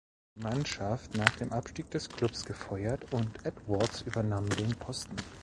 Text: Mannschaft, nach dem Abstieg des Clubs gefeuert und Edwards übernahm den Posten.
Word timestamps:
Mannschaft, 0.33 1.13
nach 1.15 1.29
dem 1.35 1.53
Abstieg 1.53 1.91
des 1.91 2.09
Clubs 2.09 2.43
gefeuert 2.43 3.13
und 3.13 3.45
Edwards 3.45 4.01
übernahm 4.01 4.49
den 4.49 4.71
Posten. 4.75 5.15